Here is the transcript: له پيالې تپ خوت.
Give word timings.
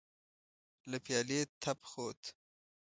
له 0.89 0.97
پيالې 1.05 1.39
تپ 1.61 1.79
خوت. 1.89 2.21